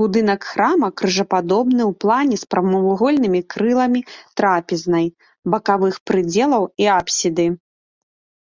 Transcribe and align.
Будынак 0.00 0.40
храма 0.48 0.88
крыжападобны 1.02 1.82
ў 1.90 1.96
плане 2.06 2.36
з 2.42 2.50
прамавугольнымі 2.56 3.40
крыламі 3.56 4.00
трапезнай, 4.42 5.06
бакавых 5.56 5.94
прыдзелаў 6.12 6.62
і 6.86 6.94
апсіды. 7.00 7.46